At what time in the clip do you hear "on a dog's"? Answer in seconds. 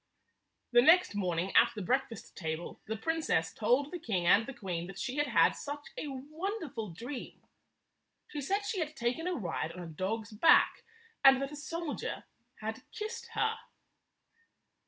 9.73-10.31